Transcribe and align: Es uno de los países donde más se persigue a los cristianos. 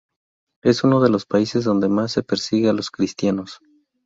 Es 0.63 0.83
uno 0.83 0.99
de 0.99 1.11
los 1.11 1.27
países 1.27 1.63
donde 1.63 1.87
más 1.87 2.11
se 2.13 2.23
persigue 2.23 2.69
a 2.69 2.73
los 2.73 2.89
cristianos. 2.89 3.59